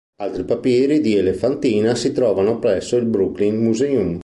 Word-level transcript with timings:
Altri 0.19 0.45
papiri 0.45 0.99
di 0.99 1.15
Elefantina 1.15 1.93
si 1.93 2.11
trovano 2.11 2.57
presso 2.57 2.95
il 2.95 3.05
Brooklyn 3.05 3.61
Museum. 3.61 4.19